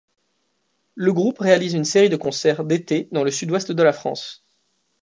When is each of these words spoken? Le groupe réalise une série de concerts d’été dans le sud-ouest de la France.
Le 0.95 1.13
groupe 1.13 1.37
réalise 1.37 1.75
une 1.75 1.85
série 1.85 2.09
de 2.09 2.15
concerts 2.15 2.63
d’été 2.65 3.07
dans 3.11 3.23
le 3.23 3.29
sud-ouest 3.29 3.71
de 3.71 3.83
la 3.83 3.93
France. 3.93 4.43